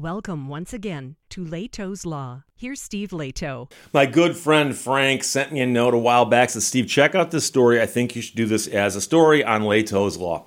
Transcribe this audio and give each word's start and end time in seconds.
Welcome 0.00 0.48
once 0.48 0.72
again 0.72 1.16
to 1.28 1.44
Lehto's 1.44 2.06
Law. 2.06 2.44
Here's 2.56 2.80
Steve 2.80 3.10
Lehto. 3.10 3.70
My 3.92 4.06
good 4.06 4.34
friend 4.34 4.74
Frank 4.74 5.22
sent 5.22 5.52
me 5.52 5.60
a 5.60 5.66
note 5.66 5.92
a 5.92 5.98
while 5.98 6.24
back. 6.24 6.48
Said, 6.48 6.62
Steve, 6.62 6.88
check 6.88 7.14
out 7.14 7.30
this 7.32 7.44
story. 7.44 7.82
I 7.82 7.84
think 7.84 8.16
you 8.16 8.22
should 8.22 8.34
do 8.34 8.46
this 8.46 8.66
as 8.66 8.96
a 8.96 9.02
story 9.02 9.44
on 9.44 9.60
Lehto's 9.60 10.16
Law. 10.16 10.46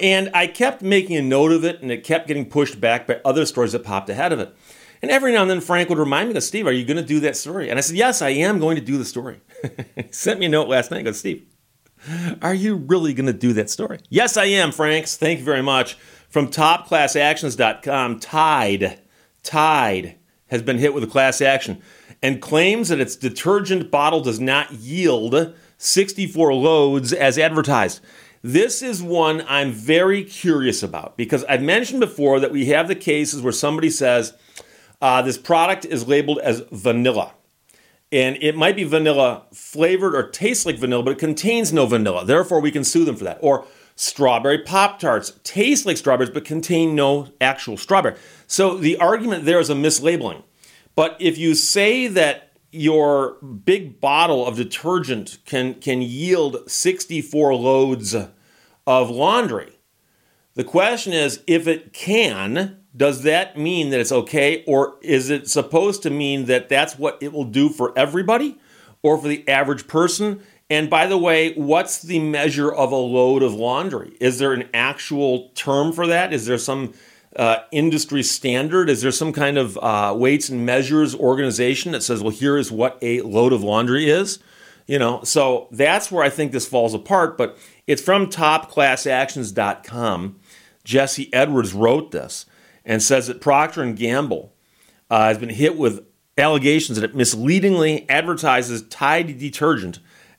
And 0.00 0.30
I 0.34 0.48
kept 0.48 0.82
making 0.82 1.14
a 1.14 1.22
note 1.22 1.52
of 1.52 1.64
it, 1.64 1.80
and 1.80 1.92
it 1.92 2.02
kept 2.02 2.26
getting 2.26 2.50
pushed 2.50 2.80
back 2.80 3.06
by 3.06 3.20
other 3.24 3.46
stories 3.46 3.70
that 3.70 3.84
popped 3.84 4.10
ahead 4.10 4.32
of 4.32 4.40
it. 4.40 4.52
And 5.00 5.12
every 5.12 5.30
now 5.30 5.42
and 5.42 5.50
then, 5.50 5.60
Frank 5.60 5.88
would 5.90 5.98
remind 5.98 6.34
me, 6.34 6.40
Steve, 6.40 6.66
are 6.66 6.72
you 6.72 6.84
going 6.84 6.96
to 6.96 7.04
do 7.04 7.20
that 7.20 7.36
story? 7.36 7.70
And 7.70 7.78
I 7.78 7.82
said, 7.82 7.94
Yes, 7.94 8.20
I 8.20 8.30
am 8.30 8.58
going 8.58 8.74
to 8.74 8.82
do 8.82 8.98
the 8.98 9.04
story. 9.04 9.40
he 9.94 10.08
sent 10.10 10.40
me 10.40 10.46
a 10.46 10.48
note 10.48 10.66
last 10.66 10.90
night. 10.90 11.04
Goes, 11.04 11.20
Steve, 11.20 11.46
are 12.42 12.54
you 12.54 12.74
really 12.74 13.14
going 13.14 13.26
to 13.26 13.32
do 13.32 13.52
that 13.52 13.70
story? 13.70 14.00
Yes, 14.08 14.36
I 14.36 14.46
am, 14.46 14.72
Franks. 14.72 15.16
Thank 15.16 15.38
you 15.38 15.44
very 15.44 15.62
much. 15.62 15.96
From 16.28 16.48
topclassactions.com, 16.48 18.20
Tide, 18.20 19.00
Tide 19.42 20.16
has 20.48 20.62
been 20.62 20.78
hit 20.78 20.92
with 20.92 21.04
a 21.04 21.08
class 21.08 21.40
action 21.40 21.80
and 22.22 22.42
claims 22.42 22.88
that 22.88 23.00
its 23.00 23.16
detergent 23.16 23.90
bottle 23.90 24.20
does 24.20 24.38
not 24.38 24.72
yield 24.72 25.54
64 25.78 26.54
loads 26.54 27.12
as 27.12 27.38
advertised. 27.38 28.00
This 28.42 28.82
is 28.82 29.02
one 29.02 29.44
I'm 29.48 29.72
very 29.72 30.22
curious 30.22 30.82
about 30.82 31.16
because 31.16 31.44
I've 31.44 31.62
mentioned 31.62 32.00
before 32.00 32.40
that 32.40 32.52
we 32.52 32.66
have 32.66 32.88
the 32.88 32.94
cases 32.94 33.42
where 33.42 33.52
somebody 33.52 33.90
says 33.90 34.34
uh, 35.00 35.22
this 35.22 35.38
product 35.38 35.84
is 35.84 36.06
labeled 36.06 36.38
as 36.40 36.62
vanilla. 36.70 37.32
And 38.10 38.38
it 38.40 38.56
might 38.56 38.76
be 38.76 38.84
vanilla 38.84 39.44
flavored 39.52 40.14
or 40.14 40.28
tastes 40.30 40.64
like 40.64 40.76
vanilla, 40.76 41.02
but 41.02 41.12
it 41.12 41.18
contains 41.18 41.72
no 41.72 41.86
vanilla. 41.86 42.24
Therefore, 42.24 42.60
we 42.60 42.70
can 42.70 42.84
sue 42.84 43.04
them 43.04 43.16
for 43.16 43.24
that. 43.24 43.38
Or 43.42 43.66
strawberry 43.98 44.58
Pop 44.58 45.00
Tarts 45.00 45.32
taste 45.42 45.84
like 45.84 45.96
strawberries 45.96 46.30
but 46.30 46.44
contain 46.44 46.94
no 46.94 47.32
actual 47.40 47.76
strawberry. 47.76 48.16
So 48.46 48.76
the 48.76 48.96
argument 48.98 49.44
there 49.44 49.58
is 49.58 49.70
a 49.70 49.74
mislabeling. 49.74 50.44
But 50.94 51.16
if 51.18 51.36
you 51.36 51.54
say 51.54 52.06
that 52.06 52.52
your 52.70 53.34
big 53.42 54.00
bottle 54.00 54.46
of 54.46 54.56
detergent 54.56 55.38
can, 55.44 55.74
can 55.74 56.00
yield 56.00 56.70
64 56.70 57.54
loads 57.56 58.14
of 58.86 59.10
laundry, 59.10 59.78
the 60.54 60.64
question 60.64 61.12
is 61.12 61.42
if 61.48 61.66
it 61.66 61.92
can, 61.92 62.78
does 62.96 63.24
that 63.24 63.58
mean 63.58 63.90
that 63.90 63.98
it's 63.98 64.12
okay? 64.12 64.62
Or 64.64 64.96
is 65.02 65.28
it 65.28 65.50
supposed 65.50 66.04
to 66.04 66.10
mean 66.10 66.44
that 66.44 66.68
that's 66.68 66.96
what 66.96 67.18
it 67.20 67.32
will 67.32 67.44
do 67.44 67.68
for 67.68 67.92
everybody 67.98 68.58
or 69.02 69.18
for 69.18 69.26
the 69.26 69.48
average 69.48 69.88
person? 69.88 70.40
And 70.70 70.90
by 70.90 71.06
the 71.06 71.16
way, 71.16 71.54
what's 71.54 72.02
the 72.02 72.18
measure 72.18 72.70
of 72.70 72.92
a 72.92 72.96
load 72.96 73.42
of 73.42 73.54
laundry? 73.54 74.14
Is 74.20 74.38
there 74.38 74.52
an 74.52 74.68
actual 74.74 75.48
term 75.54 75.92
for 75.92 76.06
that? 76.06 76.34
Is 76.34 76.44
there 76.44 76.58
some 76.58 76.92
uh, 77.36 77.60
industry 77.72 78.22
standard? 78.22 78.90
Is 78.90 79.00
there 79.00 79.10
some 79.10 79.32
kind 79.32 79.56
of 79.56 79.78
uh, 79.78 80.14
weights 80.16 80.50
and 80.50 80.66
measures 80.66 81.14
organization 81.14 81.92
that 81.92 82.02
says, 82.02 82.22
well, 82.22 82.32
here 82.32 82.58
is 82.58 82.70
what 82.70 82.98
a 83.00 83.22
load 83.22 83.54
of 83.54 83.62
laundry 83.62 84.10
is? 84.10 84.40
You 84.86 84.98
know, 84.98 85.22
so 85.22 85.68
that's 85.70 86.12
where 86.12 86.24
I 86.24 86.30
think 86.30 86.52
this 86.52 86.66
falls 86.66 86.94
apart. 86.94 87.38
But 87.38 87.56
it's 87.86 88.02
from 88.02 88.26
topclassactions.com. 88.26 90.40
Jesse 90.84 91.32
Edwards 91.32 91.72
wrote 91.72 92.10
this 92.10 92.44
and 92.84 93.02
says 93.02 93.26
that 93.26 93.40
Procter 93.40 93.82
and 93.82 93.96
Gamble 93.96 94.52
uh, 95.10 95.28
has 95.28 95.38
been 95.38 95.48
hit 95.48 95.78
with 95.78 96.04
allegations 96.36 96.98
that 96.98 97.10
it 97.10 97.16
misleadingly 97.16 98.06
advertises 98.08 98.82
Tide 98.82 99.38
detergent 99.38 99.98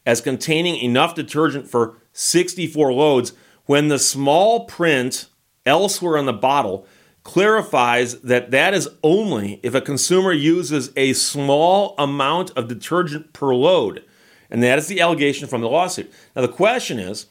as 0.10 0.22
containing 0.22 0.76
enough 0.78 1.14
detergent 1.14 1.68
for 1.68 1.96
64 2.14 2.92
loads 2.92 3.34
when 3.66 3.90
the 3.90 4.00
small 4.00 4.66
print 4.66 5.28
elsewhere 5.68 6.18
on 6.18 6.26
the 6.26 6.34
bottle 6.34 6.88
clarifies 7.22 8.20
that 8.22 8.50
that 8.50 8.74
is 8.74 8.90
only 9.04 9.60
if 9.62 9.76
a 9.76 9.82
consumer 9.82 10.32
uses 10.32 10.92
a 10.98 11.14
small 11.14 11.94
amount 12.00 12.50
of 12.58 12.68
detergent 12.68 13.34
per 13.34 13.54
load. 13.54 14.04
And 14.50 14.64
that 14.64 14.80
is 14.80 14.88
the 14.88 15.00
allegation 15.00 15.48
from 15.48 15.62
the 15.62 15.70
lawsuit. 15.70 16.12
Now, 16.36 16.42
the 16.42 16.48
question 16.48 16.98
is 16.98 17.28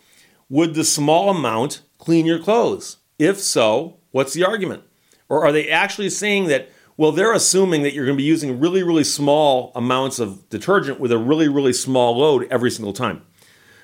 would 0.48 0.74
the 0.74 0.84
small 0.84 1.30
amount 1.30 1.82
clean 1.98 2.26
your 2.26 2.38
clothes? 2.38 2.98
If 3.18 3.40
so, 3.40 3.96
what's 4.12 4.34
the 4.34 4.44
argument? 4.44 4.84
Or 5.28 5.44
are 5.44 5.50
they 5.50 5.68
actually 5.68 6.10
saying 6.10 6.46
that 6.46 6.70
well, 6.98 7.12
they're 7.12 7.32
assuming 7.32 7.84
that 7.84 7.94
you're 7.94 8.04
going 8.04 8.16
to 8.16 8.20
be 8.20 8.26
using 8.26 8.58
really, 8.58 8.82
really 8.82 9.04
small 9.04 9.70
amounts 9.76 10.18
of 10.18 10.48
detergent 10.50 10.98
with 10.98 11.12
a 11.12 11.16
really, 11.16 11.48
really 11.48 11.72
small 11.72 12.18
load 12.18 12.48
every 12.50 12.72
single 12.72 12.92
time. 12.92 13.22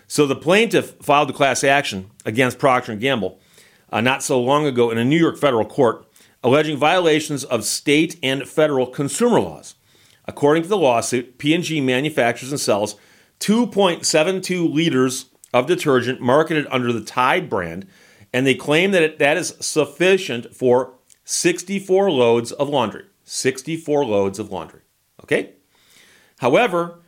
So 0.09 0.27
the 0.27 0.35
plaintiff 0.35 0.97
filed 1.01 1.31
a 1.31 1.33
class 1.33 1.63
action 1.63 2.11
against 2.27 2.59
Procter 2.59 2.95
& 2.95 2.97
Gamble 2.97 3.41
uh, 3.91 4.01
not 4.01 4.25
so 4.25 4.41
long 4.41 4.67
ago 4.67 4.91
in 4.91 4.99
a 4.99 5.05
New 5.05 5.17
York 5.17 5.39
federal 5.39 5.65
court 5.65 6.05
alleging 6.43 6.77
violations 6.77 7.45
of 7.45 7.65
state 7.65 8.19
and 8.21 8.49
federal 8.49 8.87
consumer 8.87 9.41
laws. 9.41 9.77
According 10.27 10.65
to 10.65 10.69
the 10.69 10.77
lawsuit, 10.77 11.39
P&G 11.39 11.81
manufactures 11.81 12.51
and 12.51 12.61
sells 12.61 12.97
2.72 13.39 14.73
liters 14.73 15.27
of 15.53 15.67
detergent 15.67 16.21
marketed 16.21 16.67
under 16.69 16.93
the 16.93 17.01
Tide 17.01 17.49
brand, 17.49 17.87
and 18.33 18.45
they 18.45 18.55
claim 18.55 18.91
that 18.91 19.03
it, 19.03 19.19
that 19.21 19.37
is 19.37 19.57
sufficient 19.61 20.55
for 20.55 20.95
64 21.25 22.11
loads 22.11 22.53
of 22.53 22.69
laundry. 22.69 23.05
64 23.25 24.05
loads 24.05 24.39
of 24.39 24.51
laundry. 24.51 24.81
Okay? 25.23 25.55
However, 26.39 27.01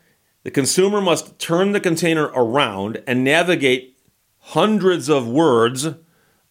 the 0.42 0.50
consumer 0.50 1.00
must 1.00 1.38
turn 1.38 1.72
the 1.72 1.80
container 1.80 2.26
around 2.34 3.02
and 3.06 3.24
navigate 3.24 3.98
hundreds 4.38 5.08
of 5.08 5.28
words 5.28 5.88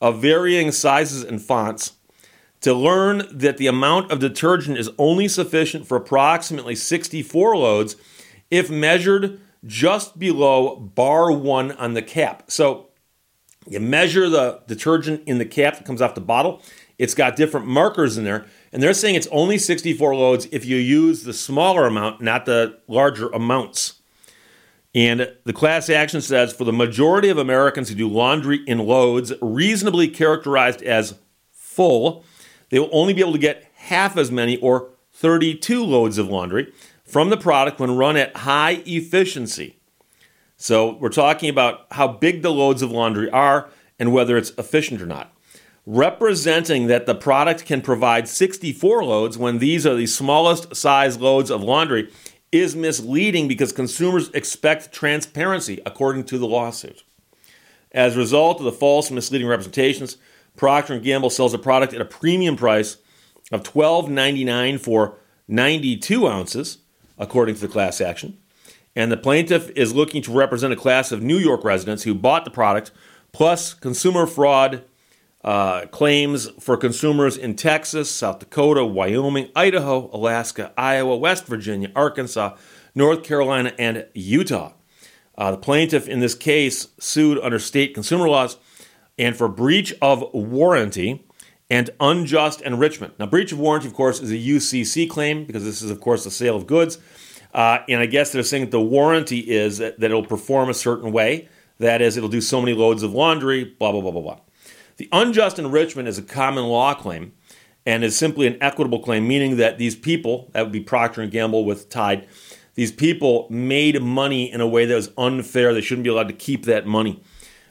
of 0.02 0.22
varying 0.22 0.72
sizes 0.72 1.24
and 1.24 1.42
fonts 1.42 1.94
to 2.62 2.74
learn 2.74 3.24
that 3.32 3.58
the 3.58 3.68
amount 3.68 4.12
of 4.12 4.20
detergent 4.20 4.78
is 4.78 4.90
only 4.98 5.28
sufficient 5.28 5.88
for 5.88 5.98
approximately 5.98 6.76
64 6.76 7.56
loads 7.56 7.96
if 8.52 8.70
measured 8.70 9.40
just 9.66 10.20
below 10.20 10.76
bar 10.76 11.32
one 11.32 11.72
on 11.74 11.94
the 11.94 12.02
cap. 12.02 12.44
So 12.48 12.90
you 13.68 13.80
measure 13.80 14.30
the 14.30 14.62
detergent 14.68 15.24
in 15.26 15.38
the 15.38 15.46
cap 15.46 15.78
that 15.78 15.86
comes 15.86 16.02
off 16.02 16.16
the 16.16 16.22
bottle, 16.22 16.62
it's 16.98 17.14
got 17.14 17.36
different 17.36 17.68
markers 17.68 18.18
in 18.18 18.24
there, 18.24 18.46
and 18.72 18.82
they're 18.82 18.94
saying 18.94 19.16
it's 19.16 19.28
only 19.32 19.58
64 19.58 20.16
loads 20.16 20.48
if 20.52 20.66
you 20.66 20.78
use 20.78 21.24
the 21.24 21.34
smaller 21.34 21.86
amount, 21.86 22.22
not 22.22 22.46
the 22.46 22.80
larger 22.88 23.28
amounts. 23.30 24.02
And 24.94 25.34
the 25.44 25.54
class 25.54 25.90
action 25.90 26.22
says 26.22 26.54
for 26.54 26.64
the 26.64 26.72
majority 26.72 27.28
of 27.28 27.38
Americans 27.38 27.90
who 27.90 27.96
do 27.96 28.08
laundry 28.08 28.64
in 28.66 28.80
loads 28.80 29.34
reasonably 29.42 30.08
characterized 30.08 30.82
as 30.84 31.16
full, 31.52 32.24
they 32.70 32.80
will 32.80 32.90
only 32.94 33.14
be 33.14 33.20
able 33.20 33.34
to 33.34 33.38
get 33.38 33.70
half 33.76 34.16
as 34.18 34.32
many 34.32 34.58
or 34.58 34.90
32 35.12 35.84
loads 35.84 36.18
of 36.18 36.30
laundry 36.30 36.72
from 37.04 37.30
the 37.30 37.38
product 37.38 37.80
when 37.80 37.98
run 37.98 38.16
at 38.16 38.36
high 38.38 38.82
efficiency. 38.86 39.78
So 40.56 40.94
we're 40.94 41.10
talking 41.10 41.50
about 41.50 41.88
how 41.92 42.08
big 42.08 42.42
the 42.42 42.52
loads 42.52 42.82
of 42.82 42.90
laundry 42.90 43.30
are 43.30 43.70
and 44.00 44.14
whether 44.14 44.38
it's 44.38 44.52
efficient 44.58 45.02
or 45.02 45.06
not 45.06 45.35
representing 45.86 46.88
that 46.88 47.06
the 47.06 47.16
product 47.16 47.66
can 47.66 47.82
provide 47.82 48.28
64 48.28 49.04
loads 49.04 49.38
when 49.38 49.60
these 49.60 49.86
are 49.86 49.96
the 49.96 50.08
smallest 50.08 50.76
size 50.76 51.20
loads 51.20 51.52
of 51.52 51.62
laundry 51.62 52.12
is 52.52 52.76
misleading 52.76 53.48
because 53.48 53.72
consumers 53.72 54.30
expect 54.30 54.92
transparency 54.92 55.82
according 55.86 56.24
to 56.24 56.38
the 56.38 56.48
lawsuit. 56.48 57.04
As 57.92 58.16
a 58.16 58.20
result 58.20 58.60
of 58.60 58.66
the 58.66 58.72
false 58.72 59.12
misleading 59.12 59.48
representations, 59.48 60.18
Procter 60.56 60.98
& 61.00 61.02
Gamble 61.02 61.30
sells 61.30 61.54
a 61.54 61.60
product 61.60 61.94
at 61.94 62.02
a 62.02 62.06
premium 62.06 62.56
price 62.56 62.98
of 63.52 63.64
$12.99 63.64 64.80
for 64.80 65.18
92 65.48 66.28
ounces, 66.28 66.80
according 67.18 67.56
to 67.56 67.62
the 67.62 67.68
class 67.68 68.02
action. 68.02 68.38
And 68.96 69.12
the 69.12 69.18
plaintiff 69.18 69.70
is 69.72 69.94
looking 69.94 70.22
to 70.24 70.32
represent 70.32 70.74
a 70.74 70.78
class 70.78 71.12
of 71.12 71.22
New 71.22 71.38
York 71.38 71.64
residents 71.64 72.04
who 72.04 72.16
bought 72.16 72.46
the 72.46 72.52
product, 72.52 72.92
plus 73.34 73.74
consumer 73.74 74.26
fraud 74.26 74.84
uh, 75.46 75.86
claims 75.86 76.50
for 76.60 76.76
consumers 76.76 77.38
in 77.38 77.56
Texas, 77.56 78.10
South 78.10 78.40
Dakota, 78.40 78.84
Wyoming, 78.84 79.50
Idaho, 79.56 80.10
Alaska, 80.12 80.74
Iowa, 80.76 81.16
West 81.16 81.46
Virginia, 81.46 81.92
Arkansas, 81.96 82.56
North 82.96 83.24
Carolina, 83.24 83.72
and 83.78 84.08
Utah. 84.16 84.74
Uh, 85.38 85.52
the 85.52 85.58
plaintiff 85.58 86.08
in 86.08 86.20
this 86.20 86.34
case 86.34 86.88
sued 87.00 87.38
under 87.40 87.60
state 87.60 87.94
consumer 87.94 88.28
laws 88.28 88.58
and 89.20 89.38
for 89.38 89.48
breach 89.48 89.94
of 90.02 90.24
warranty 90.34 91.24
and 91.70 91.92
unjust 92.00 92.62
enrichment. 92.62 93.20
Now, 93.20 93.28
breach 93.28 93.52
of 93.52 93.60
warranty, 93.60 93.88
of 93.88 93.94
course, 93.94 94.20
is 94.22 94.32
a 94.32 94.36
UCC 94.36 95.08
claim 95.08 95.46
because 95.46 95.64
this 95.64 95.84
is, 95.84 95.92
of 95.92 96.02
course, 96.02 96.24
the 96.24 96.32
sale 96.32 96.56
of 96.56 96.66
goods. 96.66 96.98
Uh, 97.54 97.80
and 97.88 98.02
I 98.02 98.08
guess 98.08 98.32
they're 98.32 98.42
saying 98.42 98.66
that 98.66 98.72
the 98.72 98.82
warranty 98.82 99.40
is 99.40 99.78
that, 99.78 100.00
that 100.00 100.08
it'll 100.08 100.26
perform 100.26 100.70
a 100.70 100.74
certain 100.74 101.12
way. 101.12 101.50
That 101.78 102.02
is, 102.02 102.18
it'll 102.18 102.30
do 102.30 102.42
so 102.42 102.60
many 102.62 102.74
loads 102.74 103.04
of 103.04 103.14
laundry, 103.14 103.64
blah, 103.64 103.92
blah, 103.92 104.02
blah, 104.02 104.12
blah, 104.12 104.22
blah. 104.22 104.40
The 104.98 105.10
unjust 105.12 105.60
enrichment 105.60 106.08
is 106.08 106.18
a 106.18 106.24
common 106.24 106.66
law 106.66 106.94
claim 106.94 107.34
and 107.86 108.04
is 108.04 108.18
simply 108.18 108.48
an 108.48 108.58
equitable 108.62 109.00
claim, 109.00 109.28
meaning 109.28 109.58
that 109.58 109.78
these 109.78 109.96
people, 109.96 110.50
that 110.54 110.64
would 110.64 110.72
be 110.72 110.80
Procter 110.80 111.22
and 111.22 111.32
Gamble 111.32 111.66
with 111.66 111.90
Tide, 111.90 112.28
these 112.76 112.92
people 112.92 113.48
made 113.50 114.02
money 114.02 114.52
in 114.52 114.62
a 114.62 114.68
way 114.68 114.86
that 114.86 114.96
was 114.96 115.12
unfair. 115.18 115.74
They 115.74 115.82
shouldn't 115.82 116.04
be 116.04 116.10
allowed 116.10 116.28
to 116.28 116.34
keep 116.34 116.66
that 116.66 116.86
money. 116.86 117.22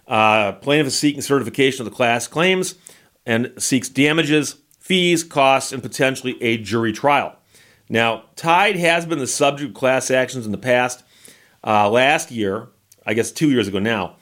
Uh, 0.07 0.53
plaintiff 0.53 0.89
is 0.89 0.99
seeking 0.99 1.21
certification 1.21 1.87
of 1.87 1.91
the 1.91 1.97
class 1.97 2.27
claims 2.27 2.75
and 3.27 3.53
seeks 3.59 3.89
damages 3.89 4.57
fees, 4.85 5.25
costs, 5.25 5.73
and 5.73 5.83
potentially 5.83 6.41
a 6.43 6.59
jury 6.59 6.93
trial. 6.93 7.35
Now, 7.89 8.25
Tide 8.37 8.77
has 8.77 9.07
been 9.07 9.19
the 9.19 9.27
subject 9.27 9.71
of 9.71 9.75
class 9.75 10.11
actions 10.11 10.45
in 10.45 10.53
the 10.53 10.59
past. 10.59 11.03
Uh, 11.67 11.89
last 11.89 12.31
year, 12.31 12.69
I 13.07 13.15
guess 13.15 13.33
two 13.33 13.51
years 13.51 13.67
ago 13.67 13.79
now, 13.79 14.17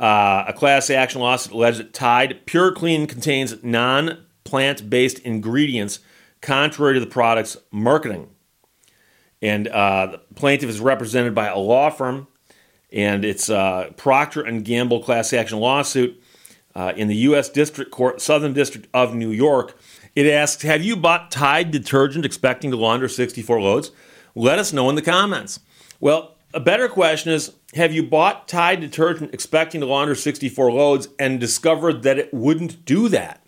uh, 0.00 0.44
a 0.48 0.52
class 0.52 0.90
action 0.90 1.20
lawsuit 1.20 1.52
alleged 1.52 1.78
that 1.78 1.92
Tide 1.92 2.46
Pure 2.46 2.72
Clean 2.72 3.06
contains 3.06 3.62
non 3.62 4.24
plant 4.44 4.90
based 4.90 5.18
ingredients 5.20 6.00
contrary 6.40 6.94
to 6.94 7.00
the 7.00 7.06
product's 7.06 7.56
marketing. 7.70 8.28
And 9.40 9.68
uh, 9.68 10.06
the 10.06 10.18
plaintiff 10.34 10.70
is 10.70 10.80
represented 10.80 11.34
by 11.34 11.46
a 11.46 11.58
law 11.58 11.90
firm, 11.90 12.28
and 12.92 13.24
it's 13.24 13.50
uh, 13.50 13.90
Procter 13.96 14.42
and 14.42 14.64
Gamble 14.64 15.02
class 15.02 15.32
action 15.32 15.58
lawsuit 15.58 16.22
uh, 16.74 16.92
in 16.96 17.08
the 17.08 17.16
U.S. 17.16 17.48
District 17.48 17.90
Court, 17.90 18.20
Southern 18.20 18.52
District 18.52 18.88
of 18.94 19.14
New 19.14 19.30
York. 19.30 19.78
It 20.14 20.26
asks, 20.26 20.62
"Have 20.62 20.82
you 20.82 20.96
bought 20.96 21.30
Tide 21.30 21.70
detergent 21.70 22.24
expecting 22.24 22.70
to 22.70 22.76
launder 22.76 23.08
64 23.08 23.60
loads?" 23.60 23.90
Let 24.34 24.58
us 24.58 24.72
know 24.72 24.88
in 24.88 24.96
the 24.96 25.02
comments. 25.02 25.60
Well, 26.00 26.33
a 26.54 26.60
better 26.60 26.88
question 26.88 27.32
is, 27.32 27.52
have 27.74 27.92
you 27.92 28.02
bought 28.02 28.48
Tide 28.48 28.80
detergent 28.80 29.34
expecting 29.34 29.80
to 29.80 29.86
launder 29.86 30.14
64 30.14 30.72
loads 30.72 31.08
and 31.18 31.40
discovered 31.40 32.02
that 32.04 32.18
it 32.18 32.32
wouldn't 32.32 32.84
do 32.84 33.08
that? 33.08 33.44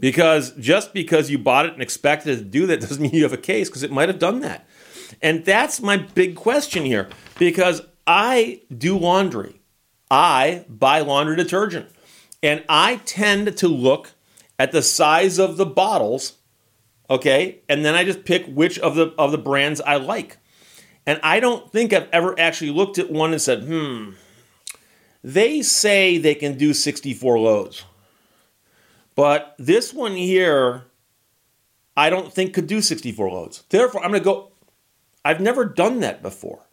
Because 0.00 0.50
just 0.56 0.92
because 0.92 1.30
you 1.30 1.38
bought 1.38 1.66
it 1.66 1.72
and 1.72 1.82
expected 1.82 2.32
it 2.32 2.36
to 2.38 2.44
do 2.44 2.66
that 2.66 2.80
doesn't 2.80 3.00
mean 3.00 3.12
you 3.12 3.22
have 3.22 3.32
a 3.32 3.38
case 3.38 3.68
because 3.68 3.84
it 3.84 3.92
might 3.92 4.08
have 4.08 4.18
done 4.18 4.40
that. 4.40 4.66
And 5.22 5.44
that's 5.44 5.80
my 5.80 5.96
big 5.96 6.34
question 6.34 6.84
here 6.84 7.08
because 7.38 7.82
I 8.06 8.62
do 8.76 8.98
laundry. 8.98 9.60
I 10.10 10.66
buy 10.68 11.00
laundry 11.00 11.36
detergent. 11.36 11.88
And 12.42 12.64
I 12.68 12.96
tend 13.06 13.56
to 13.56 13.68
look 13.68 14.10
at 14.58 14.72
the 14.72 14.82
size 14.82 15.38
of 15.38 15.56
the 15.56 15.64
bottles, 15.64 16.34
okay? 17.08 17.62
And 17.68 17.84
then 17.84 17.94
I 17.94 18.04
just 18.04 18.24
pick 18.24 18.44
which 18.46 18.78
of 18.78 18.96
the 18.96 19.14
of 19.16 19.32
the 19.32 19.38
brands 19.38 19.80
I 19.80 19.96
like. 19.96 20.38
And 21.06 21.20
I 21.22 21.40
don't 21.40 21.70
think 21.70 21.92
I've 21.92 22.08
ever 22.12 22.38
actually 22.38 22.70
looked 22.70 22.98
at 22.98 23.10
one 23.10 23.32
and 23.32 23.40
said, 23.40 23.64
"Hmm, 23.64 24.12
they 25.22 25.62
say 25.62 26.18
they 26.18 26.34
can 26.34 26.56
do 26.56 26.72
64 26.72 27.38
loads." 27.38 27.84
But 29.14 29.54
this 29.58 29.92
one 29.92 30.16
here, 30.16 30.84
I 31.96 32.10
don't 32.10 32.32
think 32.32 32.52
could 32.52 32.66
do 32.66 32.80
64 32.80 33.30
loads. 33.30 33.64
Therefore, 33.68 34.02
I'm 34.02 34.10
going 34.10 34.22
to 34.22 34.24
go. 34.24 34.52
I've 35.24 35.40
never 35.40 35.64
done 35.64 36.00
that 36.00 36.22
before. 36.22 36.66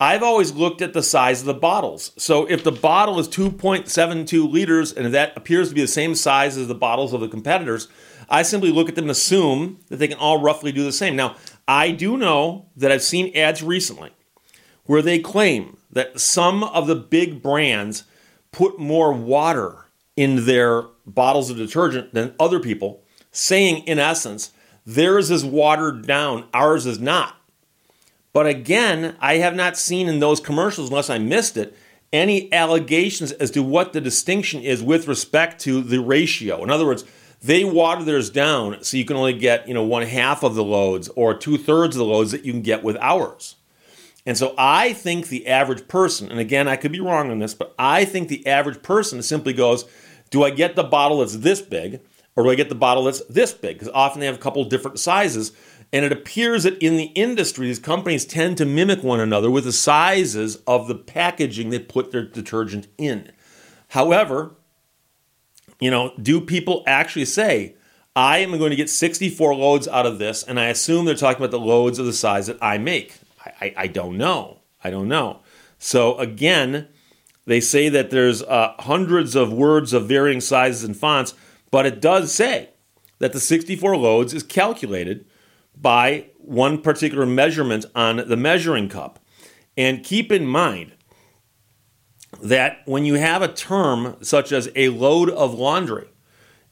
I've 0.00 0.24
always 0.24 0.52
looked 0.52 0.82
at 0.82 0.94
the 0.94 1.02
size 1.02 1.40
of 1.40 1.46
the 1.46 1.54
bottles. 1.54 2.10
So 2.16 2.44
if 2.46 2.64
the 2.64 2.72
bottle 2.72 3.20
is 3.20 3.28
2.72 3.28 4.50
liters 4.50 4.92
and 4.92 5.14
that 5.14 5.36
appears 5.36 5.68
to 5.68 5.76
be 5.76 5.80
the 5.80 5.86
same 5.86 6.16
size 6.16 6.56
as 6.56 6.66
the 6.66 6.74
bottles 6.74 7.12
of 7.12 7.20
the 7.20 7.28
competitors, 7.28 7.86
I 8.28 8.42
simply 8.42 8.72
look 8.72 8.88
at 8.88 8.96
them 8.96 9.04
and 9.04 9.12
assume 9.12 9.78
that 9.90 9.98
they 9.98 10.08
can 10.08 10.18
all 10.18 10.40
roughly 10.40 10.72
do 10.72 10.82
the 10.82 10.90
same. 10.90 11.14
Now, 11.14 11.36
I 11.66 11.90
do 11.90 12.16
know 12.16 12.66
that 12.76 12.92
I've 12.92 13.02
seen 13.02 13.36
ads 13.36 13.62
recently 13.62 14.10
where 14.84 15.02
they 15.02 15.18
claim 15.18 15.76
that 15.90 16.20
some 16.20 16.64
of 16.64 16.86
the 16.86 16.96
big 16.96 17.42
brands 17.42 18.04
put 18.50 18.78
more 18.78 19.12
water 19.12 19.86
in 20.16 20.46
their 20.46 20.82
bottles 21.06 21.50
of 21.50 21.56
detergent 21.56 22.12
than 22.14 22.34
other 22.38 22.60
people, 22.60 23.02
saying 23.30 23.84
in 23.84 23.98
essence, 23.98 24.52
theirs 24.84 25.30
is 25.30 25.44
watered 25.44 26.06
down, 26.06 26.46
ours 26.52 26.86
is 26.86 26.98
not. 26.98 27.36
But 28.32 28.46
again, 28.46 29.16
I 29.20 29.36
have 29.36 29.54
not 29.54 29.76
seen 29.76 30.08
in 30.08 30.20
those 30.20 30.40
commercials, 30.40 30.88
unless 30.88 31.10
I 31.10 31.18
missed 31.18 31.56
it, 31.56 31.76
any 32.12 32.52
allegations 32.52 33.32
as 33.32 33.50
to 33.52 33.62
what 33.62 33.92
the 33.92 34.00
distinction 34.00 34.62
is 34.62 34.82
with 34.82 35.08
respect 35.08 35.60
to 35.62 35.82
the 35.82 36.00
ratio. 36.00 36.62
In 36.62 36.70
other 36.70 36.86
words, 36.86 37.04
they 37.42 37.64
water 37.64 38.04
theirs 38.04 38.30
down 38.30 38.82
so 38.82 38.96
you 38.96 39.04
can 39.04 39.16
only 39.16 39.32
get 39.32 39.66
you 39.66 39.74
know 39.74 39.82
one 39.82 40.02
half 40.02 40.42
of 40.42 40.54
the 40.54 40.64
loads 40.64 41.08
or 41.16 41.34
two 41.34 41.58
thirds 41.58 41.96
of 41.96 41.98
the 42.00 42.04
loads 42.04 42.30
that 42.30 42.44
you 42.44 42.52
can 42.52 42.62
get 42.62 42.82
with 42.82 42.96
ours. 42.98 43.56
And 44.24 44.38
so 44.38 44.54
I 44.56 44.92
think 44.92 45.28
the 45.28 45.48
average 45.48 45.88
person, 45.88 46.30
and 46.30 46.38
again 46.38 46.68
I 46.68 46.76
could 46.76 46.92
be 46.92 47.00
wrong 47.00 47.30
on 47.30 47.40
this, 47.40 47.54
but 47.54 47.74
I 47.78 48.04
think 48.04 48.28
the 48.28 48.46
average 48.46 48.82
person 48.82 49.22
simply 49.22 49.52
goes, 49.52 49.84
do 50.30 50.44
I 50.44 50.50
get 50.50 50.76
the 50.76 50.84
bottle 50.84 51.18
that's 51.18 51.36
this 51.36 51.60
big, 51.60 52.00
or 52.36 52.44
do 52.44 52.50
I 52.50 52.54
get 52.54 52.68
the 52.68 52.74
bottle 52.74 53.04
that's 53.04 53.24
this 53.26 53.52
big? 53.52 53.78
Because 53.78 53.92
often 53.92 54.20
they 54.20 54.26
have 54.26 54.36
a 54.36 54.38
couple 54.38 54.64
different 54.64 54.98
sizes. 54.98 55.52
And 55.92 56.06
it 56.06 56.12
appears 56.12 56.62
that 56.62 56.78
in 56.82 56.96
the 56.96 57.12
industry, 57.14 57.66
these 57.66 57.78
companies 57.78 58.24
tend 58.24 58.56
to 58.56 58.64
mimic 58.64 59.02
one 59.02 59.20
another 59.20 59.50
with 59.50 59.64
the 59.64 59.72
sizes 59.72 60.56
of 60.66 60.88
the 60.88 60.94
packaging 60.94 61.68
they 61.68 61.78
put 61.78 62.12
their 62.12 62.24
detergent 62.24 62.86
in. 62.96 63.30
However, 63.88 64.54
you 65.82 65.90
know, 65.90 66.12
do 66.20 66.40
people 66.40 66.84
actually 66.86 67.24
say, 67.24 67.74
I 68.14 68.38
am 68.38 68.56
going 68.58 68.70
to 68.70 68.76
get 68.76 68.90
64 68.90 69.54
loads 69.54 69.88
out 69.88 70.06
of 70.06 70.18
this, 70.18 70.42
and 70.42 70.60
I 70.60 70.66
assume 70.66 71.04
they're 71.04 71.14
talking 71.14 71.42
about 71.42 71.50
the 71.50 71.58
loads 71.58 71.98
of 71.98 72.06
the 72.06 72.12
size 72.12 72.46
that 72.46 72.58
I 72.60 72.78
make? 72.78 73.14
I, 73.44 73.52
I, 73.60 73.74
I 73.76 73.86
don't 73.86 74.18
know. 74.18 74.60
I 74.84 74.90
don't 74.90 75.08
know. 75.08 75.40
So 75.78 76.16
again, 76.18 76.88
they 77.46 77.60
say 77.60 77.88
that 77.88 78.10
there's 78.10 78.42
uh, 78.42 78.74
hundreds 78.80 79.34
of 79.34 79.52
words 79.52 79.92
of 79.92 80.06
varying 80.06 80.40
sizes 80.40 80.84
and 80.84 80.96
fonts, 80.96 81.34
but 81.70 81.86
it 81.86 82.00
does 82.00 82.32
say 82.32 82.70
that 83.18 83.32
the 83.32 83.40
64 83.40 83.96
loads 83.96 84.34
is 84.34 84.42
calculated 84.42 85.24
by 85.76 86.26
one 86.38 86.80
particular 86.80 87.26
measurement 87.26 87.86
on 87.94 88.16
the 88.28 88.36
measuring 88.36 88.88
cup. 88.88 89.18
And 89.76 90.04
keep 90.04 90.30
in 90.30 90.46
mind 90.46 90.92
that 92.42 92.82
when 92.86 93.04
you 93.04 93.14
have 93.14 93.40
a 93.40 93.48
term 93.48 94.16
such 94.20 94.52
as 94.52 94.70
a 94.74 94.88
load 94.88 95.30
of 95.30 95.54
laundry, 95.54 96.08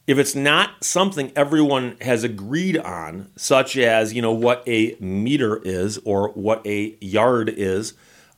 if 0.05 0.17
it's 0.17 0.35
not 0.35 0.83
something 0.83 1.31
everyone 1.35 1.95
has 2.01 2.23
agreed 2.23 2.77
on, 2.77 3.31
such 3.37 3.77
as 3.77 4.13
you 4.13 4.21
know 4.21 4.33
what 4.33 4.63
a 4.67 4.97
meter 4.99 5.61
is 5.63 5.97
or 5.99 6.29
what 6.29 6.65
a 6.67 6.97
yard 6.99 7.49
is, 7.49 7.93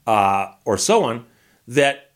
uh, 0.06 0.51
or 0.65 0.77
so 0.77 1.03
on, 1.03 1.25
that 1.68 2.12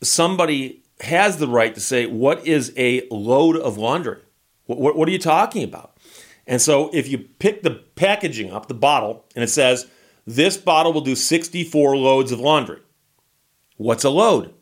somebody 0.00 0.82
has 1.00 1.36
the 1.36 1.48
right 1.48 1.74
to 1.74 1.80
say 1.80 2.06
what 2.06 2.46
is 2.46 2.72
a 2.76 3.06
load 3.10 3.56
of 3.56 3.76
laundry. 3.76 4.22
What, 4.66 4.78
what, 4.78 4.96
what 4.96 5.08
are 5.08 5.12
you 5.12 5.18
talking 5.18 5.64
about? 5.64 5.96
And 6.46 6.60
so 6.60 6.90
if 6.92 7.08
you 7.08 7.18
pick 7.18 7.62
the 7.62 7.70
packaging 7.70 8.50
up, 8.52 8.66
the 8.66 8.74
bottle, 8.74 9.24
and 9.34 9.44
it 9.44 9.48
says, 9.48 9.86
this 10.26 10.56
bottle 10.56 10.92
will 10.92 11.00
do 11.00 11.16
64 11.16 11.96
loads 11.96 12.32
of 12.32 12.40
laundry. 12.40 12.80
What's 13.82 14.04
a 14.04 14.10
load? 14.10 14.54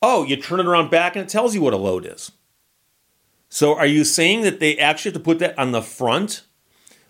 Oh, 0.00 0.24
you 0.24 0.36
turn 0.36 0.60
it 0.60 0.66
around 0.66 0.90
back 0.90 1.16
and 1.16 1.24
it 1.24 1.28
tells 1.28 1.54
you 1.54 1.60
what 1.60 1.74
a 1.74 1.78
load 1.78 2.06
is. 2.06 2.32
So 3.48 3.74
are 3.74 3.86
you 3.86 4.04
saying 4.04 4.42
that 4.42 4.60
they 4.60 4.76
actually 4.76 5.12
have 5.12 5.20
to 5.20 5.24
put 5.24 5.38
that 5.38 5.58
on 5.58 5.72
the 5.72 5.82
front? 5.82 6.42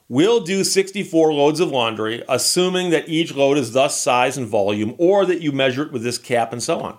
We'll 0.09 0.41
do 0.41 0.65
64 0.65 1.35
loads 1.35 1.61
of 1.61 1.71
laundry, 1.71 2.23
assuming 2.29 2.91
that 2.91 3.09
each 3.09 3.35
load 3.35 3.59
is 3.59 3.73
thus 3.73 4.01
size 4.01 4.39
and 4.39 4.47
volume, 4.47 4.95
or 4.97 5.27
that 5.27 5.43
you 5.43 5.53
measure 5.53 5.83
it 5.83 5.93
with 5.93 6.03
this 6.03 6.17
cap 6.17 6.53
and 6.53 6.63
so 6.63 6.81
on. 6.81 6.97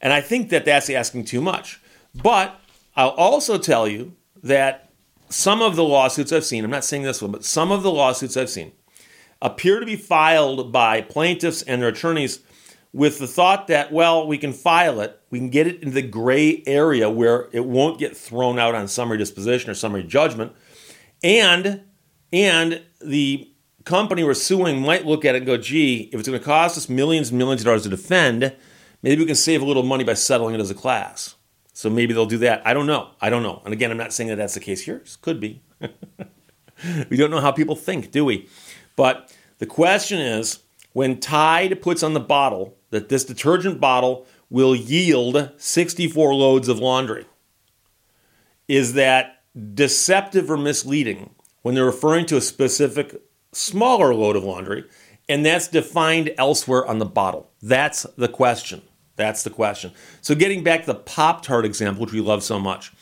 And 0.00 0.12
I 0.12 0.22
think 0.22 0.48
that 0.50 0.64
that's 0.64 0.88
asking 0.88 1.24
too 1.24 1.42
much. 1.42 1.80
But 2.14 2.58
I'll 2.96 3.10
also 3.10 3.58
tell 3.58 3.86
you 3.86 4.14
that 4.42 4.90
some 5.28 5.60
of 5.60 5.76
the 5.76 5.84
lawsuits 5.84 6.32
I've 6.32 6.44
seen, 6.44 6.64
I'm 6.64 6.70
not 6.70 6.84
saying 6.84 7.02
this 7.02 7.20
one, 7.20 7.32
but 7.32 7.44
some 7.44 7.70
of 7.70 7.82
the 7.82 7.90
lawsuits 7.90 8.36
I've 8.36 8.48
seen 8.48 8.72
appear 9.42 9.78
to 9.78 9.86
be 9.86 9.96
filed 9.96 10.72
by 10.72 11.02
plaintiffs 11.02 11.62
and 11.62 11.82
their 11.82 11.90
attorneys 11.90 12.40
with 12.92 13.18
the 13.18 13.26
thought 13.26 13.66
that, 13.68 13.92
well, 13.92 14.26
we 14.26 14.38
can 14.38 14.52
file 14.52 15.00
it, 15.00 15.20
we 15.30 15.38
can 15.38 15.50
get 15.50 15.66
it 15.66 15.82
in 15.82 15.92
the 15.92 16.02
gray 16.02 16.62
area 16.66 17.10
where 17.10 17.48
it 17.52 17.64
won't 17.64 17.98
get 17.98 18.16
thrown 18.16 18.58
out 18.58 18.74
on 18.74 18.88
summary 18.88 19.18
disposition 19.18 19.70
or 19.70 19.74
summary 19.74 20.02
judgment, 20.02 20.52
and 21.22 21.82
and 22.32 22.82
the 23.00 23.50
company 23.84 24.22
we're 24.22 24.34
suing 24.34 24.80
might 24.80 25.06
look 25.06 25.24
at 25.24 25.34
it 25.34 25.38
and 25.38 25.46
go, 25.46 25.56
gee, 25.56 26.10
if 26.12 26.20
it's 26.20 26.28
going 26.28 26.38
to 26.38 26.44
cost 26.44 26.76
us 26.76 26.88
millions 26.88 27.30
and 27.30 27.38
millions 27.38 27.62
of 27.62 27.66
dollars 27.66 27.84
to 27.84 27.88
defend, 27.88 28.54
maybe 29.02 29.22
we 29.22 29.26
can 29.26 29.34
save 29.34 29.62
a 29.62 29.64
little 29.64 29.82
money 29.82 30.04
by 30.04 30.14
settling 30.14 30.54
it 30.54 30.60
as 30.60 30.70
a 30.70 30.74
class. 30.74 31.36
So 31.72 31.88
maybe 31.88 32.12
they'll 32.12 32.26
do 32.26 32.38
that. 32.38 32.60
I 32.66 32.74
don't 32.74 32.86
know. 32.86 33.10
I 33.20 33.30
don't 33.30 33.42
know. 33.42 33.62
And 33.64 33.72
again, 33.72 33.90
I'm 33.90 33.96
not 33.96 34.12
saying 34.12 34.28
that 34.28 34.36
that's 34.36 34.54
the 34.54 34.60
case 34.60 34.82
here. 34.82 34.96
It 34.96 35.16
could 35.22 35.40
be. 35.40 35.62
we 37.08 37.16
don't 37.16 37.30
know 37.30 37.40
how 37.40 37.52
people 37.52 37.76
think, 37.76 38.10
do 38.10 38.24
we? 38.24 38.48
But 38.96 39.32
the 39.58 39.66
question 39.66 40.18
is 40.18 40.58
when 40.92 41.20
Tide 41.20 41.80
puts 41.80 42.02
on 42.02 42.14
the 42.14 42.20
bottle 42.20 42.76
that 42.90 43.08
this 43.08 43.24
detergent 43.24 43.80
bottle 43.80 44.26
will 44.50 44.74
yield 44.74 45.50
64 45.56 46.34
loads 46.34 46.68
of 46.68 46.78
laundry, 46.78 47.26
is 48.66 48.94
that 48.94 49.42
deceptive 49.74 50.50
or 50.50 50.56
misleading 50.56 51.30
when 51.62 51.74
they're 51.74 51.84
referring 51.84 52.26
to 52.26 52.36
a 52.36 52.40
specific 52.40 53.20
smaller 53.52 54.14
load 54.14 54.36
of 54.36 54.44
laundry 54.44 54.84
and 55.28 55.44
that's 55.44 55.68
defined 55.68 56.32
elsewhere 56.38 56.86
on 56.86 56.98
the 56.98 57.04
bottle? 57.04 57.50
That's 57.60 58.04
the 58.16 58.28
question. 58.28 58.82
That's 59.16 59.42
the 59.42 59.50
question. 59.50 59.92
So, 60.20 60.34
getting 60.34 60.62
back 60.62 60.80
to 60.82 60.86
the 60.86 60.94
Pop 60.94 61.42
Tart 61.42 61.64
example, 61.64 62.02
which 62.02 62.12
we 62.12 62.20
love 62.20 62.42
so 62.42 62.58
much, 62.58 62.92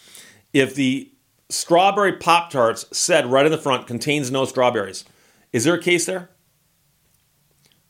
if 0.53 0.75
the 0.75 1.13
strawberry 1.51 2.13
Pop 2.13 2.51
Tarts 2.51 2.87
said 2.91 3.27
right 3.27 3.45
in 3.45 3.53
the 3.53 3.59
front 3.59 3.87
contains 3.87 4.31
no 4.31 4.47
strawberries, 4.47 5.05
is 5.53 5.65
there 5.65 5.75
a 5.75 5.83
case 5.83 6.07
there? 6.07 6.31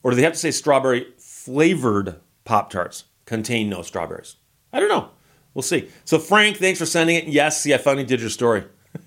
Or 0.03 0.11
do 0.11 0.17
they 0.17 0.23
have 0.23 0.33
to 0.33 0.39
say 0.39 0.51
strawberry 0.51 1.07
flavored 1.47 2.21
Pop 2.45 2.71
Tarts 2.71 3.05
contain 3.25 3.71
no 3.71 3.83
strawberries? 3.83 4.37
I 4.73 4.81
don't 4.81 4.89
know. 4.89 5.11
We'll 5.55 5.63
see. 5.63 5.89
So, 6.05 6.19
Frank, 6.19 6.57
thanks 6.57 6.81
for 6.81 6.87
sending 6.87 7.15
it. 7.17 7.29
Yes, 7.29 7.63
see, 7.63 7.73
I 7.73 7.79
finally 7.79 8.05
did 8.05 8.21
your 8.21 8.31
story. 8.31 8.65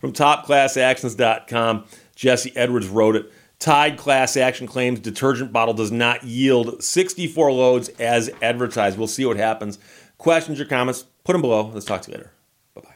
From 0.00 0.12
topclassactions.com, 0.12 1.84
Jesse 2.16 2.56
Edwards 2.56 2.88
wrote 2.88 3.16
it. 3.16 3.30
Tide 3.58 3.98
class 3.98 4.36
action 4.36 4.66
claims 4.66 4.98
detergent 4.98 5.52
bottle 5.52 5.74
does 5.74 5.92
not 5.92 6.24
yield 6.24 6.82
64 6.82 7.52
loads 7.52 7.90
as 8.00 8.30
advertised. 8.42 8.98
We'll 8.98 9.06
see 9.06 9.26
what 9.26 9.36
happens. 9.36 9.78
Questions 10.18 10.58
or 10.58 10.64
comments, 10.64 11.04
put 11.24 11.32
them 11.32 11.42
below. 11.42 11.70
Let's 11.72 11.86
talk 11.86 12.00
to 12.02 12.10
you 12.10 12.16
later. 12.16 12.32
Bye 12.74 12.80
bye. 12.82 12.94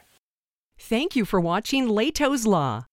Thank 0.79 1.15
you 1.15 1.25
for 1.25 1.39
watching 1.39 1.87
Lehto's 1.87 2.45
Law. 2.47 2.85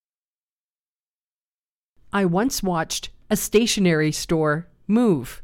I 2.12 2.24
once 2.24 2.62
watched 2.62 3.10
a 3.30 3.36
stationery 3.36 4.12
store 4.12 4.68
move. 4.86 5.42